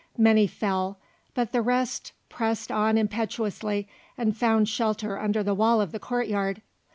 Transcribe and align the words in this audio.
Many 0.17 0.47
fell, 0.47 0.97
but 1.35 1.51
the 1.51 1.61
rest 1.61 2.11
pressed 2.27 2.71
on 2.71 2.97
impetuously 2.97 3.87
and 4.17 4.35
found 4.35 4.67
shelter 4.67 5.19
under 5.19 5.43
the 5.43 5.53
wall 5.53 5.79
of 5.79 5.91
the 5.91 5.99
courtyard. 5.99 6.63